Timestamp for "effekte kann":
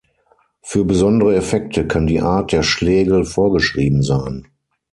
1.35-2.07